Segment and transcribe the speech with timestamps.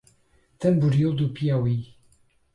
[0.57, 1.93] Tamboril do Piauí